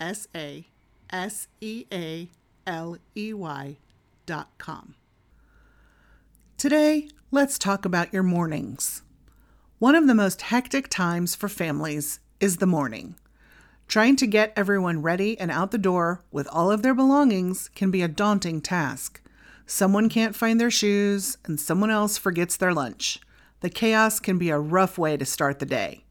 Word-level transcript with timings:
S 0.00 0.26
A 0.34 0.66
S 1.10 1.46
E 1.60 1.84
A 1.92 2.30
L 2.66 2.96
E 3.14 3.34
Y 3.34 3.76
dot 4.24 4.48
com. 4.56 4.94
Today, 6.56 7.08
let's 7.30 7.58
talk 7.58 7.84
about 7.84 8.12
your 8.12 8.22
mornings. 8.22 9.02
One 9.78 9.94
of 9.94 10.06
the 10.06 10.14
most 10.14 10.42
hectic 10.42 10.88
times 10.88 11.34
for 11.34 11.48
families 11.48 12.20
is 12.38 12.56
the 12.56 12.66
morning. 12.66 13.16
Trying 13.88 14.16
to 14.16 14.26
get 14.26 14.52
everyone 14.56 15.02
ready 15.02 15.38
and 15.38 15.50
out 15.50 15.70
the 15.70 15.78
door 15.78 16.22
with 16.30 16.48
all 16.48 16.70
of 16.70 16.82
their 16.82 16.94
belongings 16.94 17.68
can 17.74 17.90
be 17.90 18.02
a 18.02 18.08
daunting 18.08 18.60
task. 18.60 19.20
Someone 19.66 20.08
can't 20.08 20.36
find 20.36 20.60
their 20.60 20.70
shoes, 20.70 21.36
and 21.44 21.60
someone 21.60 21.90
else 21.90 22.16
forgets 22.16 22.56
their 22.56 22.72
lunch. 22.72 23.20
The 23.60 23.70
chaos 23.70 24.20
can 24.20 24.38
be 24.38 24.50
a 24.50 24.58
rough 24.58 24.96
way 24.96 25.16
to 25.16 25.24
start 25.24 25.58
the 25.58 25.66
day. 25.66 26.04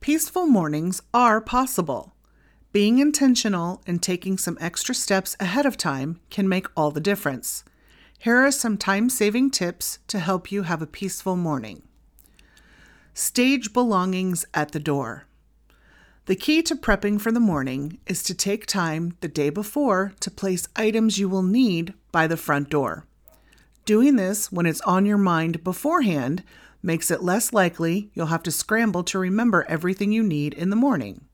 Peaceful 0.00 0.46
mornings 0.46 1.00
are 1.14 1.40
possible. 1.40 2.14
Being 2.72 3.00
intentional 3.00 3.82
and 3.84 4.00
taking 4.00 4.38
some 4.38 4.56
extra 4.60 4.94
steps 4.94 5.36
ahead 5.40 5.66
of 5.66 5.76
time 5.76 6.20
can 6.30 6.48
make 6.48 6.68
all 6.76 6.92
the 6.92 7.00
difference. 7.00 7.64
Here 8.16 8.36
are 8.36 8.52
some 8.52 8.76
time 8.76 9.10
saving 9.10 9.50
tips 9.50 9.98
to 10.06 10.20
help 10.20 10.52
you 10.52 10.62
have 10.62 10.80
a 10.80 10.86
peaceful 10.86 11.34
morning. 11.34 11.82
Stage 13.12 13.72
belongings 13.72 14.44
at 14.54 14.70
the 14.70 14.78
door. 14.78 15.24
The 16.26 16.36
key 16.36 16.62
to 16.62 16.76
prepping 16.76 17.20
for 17.20 17.32
the 17.32 17.40
morning 17.40 17.98
is 18.06 18.22
to 18.22 18.34
take 18.34 18.66
time 18.66 19.16
the 19.20 19.26
day 19.26 19.50
before 19.50 20.12
to 20.20 20.30
place 20.30 20.68
items 20.76 21.18
you 21.18 21.28
will 21.28 21.42
need 21.42 21.92
by 22.12 22.28
the 22.28 22.36
front 22.36 22.70
door. 22.70 23.04
Doing 23.84 24.14
this 24.14 24.52
when 24.52 24.66
it's 24.66 24.80
on 24.82 25.06
your 25.06 25.18
mind 25.18 25.64
beforehand 25.64 26.44
makes 26.84 27.10
it 27.10 27.20
less 27.20 27.52
likely 27.52 28.12
you'll 28.14 28.26
have 28.26 28.44
to 28.44 28.52
scramble 28.52 29.02
to 29.04 29.18
remember 29.18 29.64
everything 29.68 30.12
you 30.12 30.22
need 30.22 30.54
in 30.54 30.70
the 30.70 30.76
morning. 30.76 31.24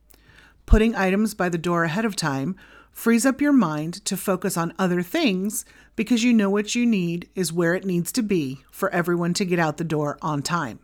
Putting 0.66 0.96
items 0.96 1.32
by 1.32 1.48
the 1.48 1.58
door 1.58 1.84
ahead 1.84 2.04
of 2.04 2.16
time 2.16 2.56
frees 2.90 3.24
up 3.24 3.40
your 3.40 3.52
mind 3.52 4.04
to 4.04 4.16
focus 4.16 4.56
on 4.56 4.74
other 4.78 5.00
things 5.00 5.64
because 5.94 6.24
you 6.24 6.32
know 6.32 6.50
what 6.50 6.74
you 6.74 6.84
need 6.84 7.28
is 7.36 7.52
where 7.52 7.74
it 7.74 7.84
needs 7.84 8.10
to 8.12 8.22
be 8.22 8.64
for 8.72 8.90
everyone 8.90 9.32
to 9.34 9.44
get 9.44 9.60
out 9.60 9.76
the 9.76 9.84
door 9.84 10.18
on 10.20 10.42
time. 10.42 10.80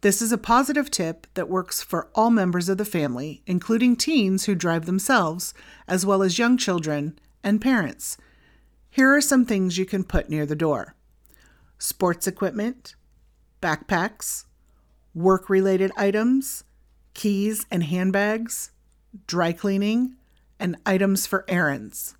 This 0.00 0.22
is 0.22 0.32
a 0.32 0.38
positive 0.38 0.90
tip 0.90 1.26
that 1.34 1.48
works 1.48 1.82
for 1.82 2.08
all 2.14 2.30
members 2.30 2.68
of 2.68 2.78
the 2.78 2.84
family, 2.84 3.42
including 3.46 3.96
teens 3.96 4.44
who 4.44 4.54
drive 4.54 4.86
themselves, 4.86 5.52
as 5.86 6.06
well 6.06 6.22
as 6.22 6.38
young 6.38 6.56
children 6.56 7.18
and 7.42 7.60
parents. 7.60 8.16
Here 8.88 9.14
are 9.14 9.20
some 9.20 9.44
things 9.44 9.76
you 9.76 9.84
can 9.84 10.04
put 10.04 10.30
near 10.30 10.46
the 10.46 10.56
door 10.56 10.94
sports 11.78 12.26
equipment, 12.26 12.94
backpacks, 13.60 14.44
work 15.14 15.50
related 15.50 15.90
items, 15.96 16.64
keys 17.12 17.66
and 17.70 17.82
handbags, 17.82 18.70
dry 19.26 19.52
cleaning, 19.52 20.16
and 20.58 20.76
items 20.86 21.26
for 21.26 21.44
errands. 21.48 22.14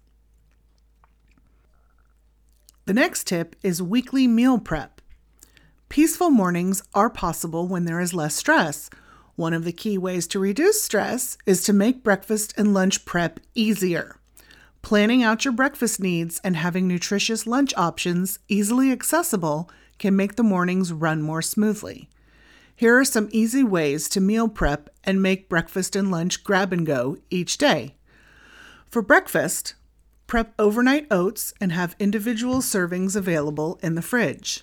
The 2.86 2.94
next 2.94 3.26
tip 3.26 3.56
is 3.62 3.82
weekly 3.82 4.28
meal 4.28 4.58
prep. 4.58 5.00
Peaceful 5.88 6.30
mornings 6.30 6.82
are 6.94 7.10
possible 7.10 7.66
when 7.66 7.84
there 7.84 8.00
is 8.00 8.14
less 8.14 8.34
stress. 8.34 8.90
One 9.34 9.52
of 9.52 9.64
the 9.64 9.72
key 9.72 9.98
ways 9.98 10.26
to 10.28 10.38
reduce 10.38 10.82
stress 10.82 11.36
is 11.46 11.62
to 11.64 11.72
make 11.72 12.04
breakfast 12.04 12.54
and 12.56 12.72
lunch 12.72 13.04
prep 13.04 13.40
easier. 13.54 14.16
Planning 14.82 15.22
out 15.22 15.44
your 15.44 15.52
breakfast 15.52 16.00
needs 16.00 16.40
and 16.44 16.56
having 16.56 16.86
nutritious 16.86 17.46
lunch 17.46 17.74
options 17.76 18.38
easily 18.48 18.92
accessible 18.92 19.68
can 19.98 20.14
make 20.14 20.36
the 20.36 20.42
mornings 20.44 20.92
run 20.92 21.22
more 21.22 21.42
smoothly. 21.42 22.08
Here 22.78 22.98
are 22.98 23.06
some 23.06 23.30
easy 23.32 23.64
ways 23.64 24.06
to 24.10 24.20
meal 24.20 24.48
prep 24.48 24.90
and 25.02 25.22
make 25.22 25.48
breakfast 25.48 25.96
and 25.96 26.10
lunch 26.10 26.44
grab 26.44 26.74
and 26.74 26.84
go 26.84 27.16
each 27.30 27.56
day. 27.56 27.94
For 28.90 29.00
breakfast, 29.00 29.74
prep 30.26 30.52
overnight 30.58 31.06
oats 31.10 31.54
and 31.58 31.72
have 31.72 31.96
individual 31.98 32.56
servings 32.56 33.16
available 33.16 33.80
in 33.82 33.94
the 33.94 34.02
fridge. 34.02 34.62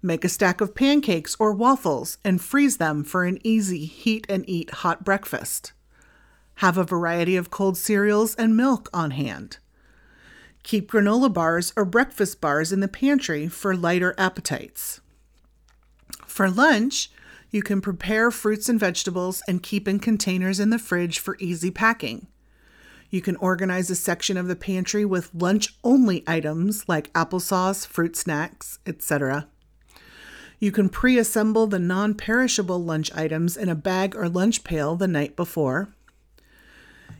Make 0.00 0.24
a 0.24 0.28
stack 0.28 0.60
of 0.60 0.76
pancakes 0.76 1.34
or 1.40 1.52
waffles 1.52 2.18
and 2.24 2.40
freeze 2.40 2.76
them 2.76 3.02
for 3.02 3.24
an 3.24 3.40
easy 3.42 3.84
heat 3.84 4.26
and 4.28 4.48
eat 4.48 4.70
hot 4.70 5.04
breakfast. 5.04 5.72
Have 6.56 6.78
a 6.78 6.84
variety 6.84 7.34
of 7.34 7.50
cold 7.50 7.76
cereals 7.76 8.36
and 8.36 8.56
milk 8.56 8.88
on 8.94 9.10
hand. 9.10 9.58
Keep 10.62 10.92
granola 10.92 11.32
bars 11.32 11.72
or 11.74 11.84
breakfast 11.84 12.40
bars 12.40 12.70
in 12.70 12.78
the 12.78 12.86
pantry 12.86 13.48
for 13.48 13.74
lighter 13.74 14.14
appetites. 14.16 15.00
For 16.26 16.48
lunch, 16.48 17.10
you 17.54 17.62
can 17.62 17.80
prepare 17.80 18.32
fruits 18.32 18.68
and 18.68 18.80
vegetables 18.80 19.40
and 19.46 19.62
keep 19.62 19.86
in 19.86 20.00
containers 20.00 20.58
in 20.58 20.70
the 20.70 20.78
fridge 20.78 21.20
for 21.20 21.36
easy 21.38 21.70
packing. 21.70 22.26
You 23.10 23.22
can 23.22 23.36
organize 23.36 23.88
a 23.90 23.94
section 23.94 24.36
of 24.36 24.48
the 24.48 24.56
pantry 24.56 25.04
with 25.04 25.32
lunch 25.32 25.78
only 25.84 26.24
items 26.26 26.88
like 26.88 27.12
applesauce, 27.12 27.86
fruit 27.86 28.16
snacks, 28.16 28.80
etc. 28.86 29.46
You 30.58 30.72
can 30.72 30.88
pre 30.88 31.16
assemble 31.16 31.68
the 31.68 31.78
non 31.78 32.14
perishable 32.14 32.82
lunch 32.82 33.14
items 33.14 33.56
in 33.56 33.68
a 33.68 33.76
bag 33.76 34.16
or 34.16 34.28
lunch 34.28 34.64
pail 34.64 34.96
the 34.96 35.06
night 35.06 35.36
before. 35.36 35.94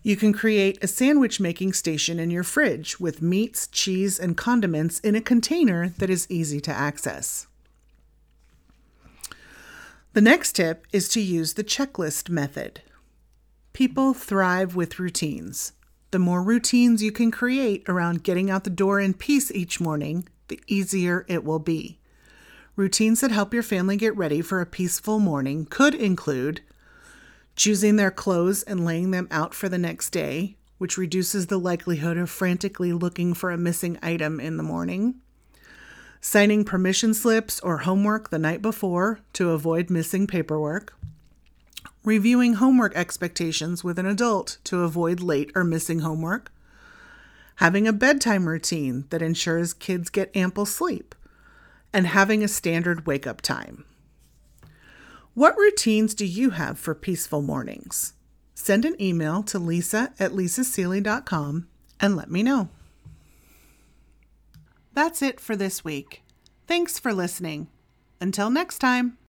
You 0.02 0.16
can 0.16 0.32
create 0.32 0.82
a 0.82 0.88
sandwich 0.88 1.38
making 1.38 1.74
station 1.74 2.18
in 2.18 2.32
your 2.32 2.42
fridge 2.42 2.98
with 2.98 3.22
meats, 3.22 3.68
cheese, 3.68 4.18
and 4.18 4.36
condiments 4.36 4.98
in 4.98 5.14
a 5.14 5.20
container 5.20 5.90
that 5.98 6.10
is 6.10 6.26
easy 6.28 6.60
to 6.62 6.72
access. 6.72 7.46
The 10.14 10.20
next 10.20 10.52
tip 10.52 10.86
is 10.92 11.08
to 11.08 11.20
use 11.20 11.54
the 11.54 11.64
checklist 11.64 12.30
method. 12.30 12.82
People 13.72 14.14
thrive 14.14 14.76
with 14.76 15.00
routines. 15.00 15.72
The 16.12 16.20
more 16.20 16.40
routines 16.40 17.02
you 17.02 17.10
can 17.10 17.32
create 17.32 17.82
around 17.88 18.22
getting 18.22 18.48
out 18.48 18.62
the 18.62 18.70
door 18.70 19.00
in 19.00 19.14
peace 19.14 19.50
each 19.50 19.80
morning, 19.80 20.28
the 20.46 20.60
easier 20.68 21.26
it 21.28 21.42
will 21.42 21.58
be. 21.58 21.98
Routines 22.76 23.22
that 23.22 23.32
help 23.32 23.52
your 23.52 23.64
family 23.64 23.96
get 23.96 24.16
ready 24.16 24.40
for 24.40 24.60
a 24.60 24.66
peaceful 24.66 25.18
morning 25.18 25.66
could 25.66 25.96
include 25.96 26.60
choosing 27.56 27.96
their 27.96 28.12
clothes 28.12 28.62
and 28.62 28.84
laying 28.84 29.10
them 29.10 29.26
out 29.32 29.52
for 29.52 29.68
the 29.68 29.78
next 29.78 30.10
day, 30.10 30.56
which 30.78 30.96
reduces 30.96 31.48
the 31.48 31.58
likelihood 31.58 32.18
of 32.18 32.30
frantically 32.30 32.92
looking 32.92 33.34
for 33.34 33.50
a 33.50 33.58
missing 33.58 33.98
item 34.00 34.38
in 34.38 34.58
the 34.58 34.62
morning 34.62 35.16
signing 36.24 36.64
permission 36.64 37.12
slips 37.12 37.60
or 37.60 37.76
homework 37.78 38.30
the 38.30 38.38
night 38.38 38.62
before 38.62 39.20
to 39.34 39.50
avoid 39.50 39.90
missing 39.90 40.26
paperwork, 40.26 40.94
reviewing 42.02 42.54
homework 42.54 42.96
expectations 42.96 43.84
with 43.84 43.98
an 43.98 44.06
adult 44.06 44.56
to 44.64 44.80
avoid 44.80 45.20
late 45.20 45.52
or 45.54 45.62
missing 45.62 45.98
homework, 45.98 46.50
having 47.56 47.86
a 47.86 47.92
bedtime 47.92 48.48
routine 48.48 49.04
that 49.10 49.20
ensures 49.20 49.74
kids 49.74 50.08
get 50.08 50.34
ample 50.34 50.64
sleep, 50.64 51.14
and 51.92 52.06
having 52.06 52.42
a 52.42 52.48
standard 52.48 53.06
wake 53.06 53.26
up 53.26 53.42
time. 53.42 53.84
What 55.34 55.58
routines 55.58 56.14
do 56.14 56.24
you 56.24 56.50
have 56.50 56.78
for 56.78 56.94
peaceful 56.94 57.42
mornings? 57.42 58.14
Send 58.54 58.86
an 58.86 58.96
email 58.98 59.42
to 59.42 59.58
lisa 59.58 60.14
at 60.18 60.32
lisasealey.com 60.32 61.68
and 62.00 62.16
let 62.16 62.30
me 62.30 62.42
know. 62.42 62.70
That's 64.94 65.22
it 65.22 65.40
for 65.40 65.56
this 65.56 65.84
week. 65.84 66.22
Thanks 66.66 66.98
for 66.98 67.12
listening. 67.12 67.68
Until 68.20 68.48
next 68.48 68.78
time. 68.78 69.18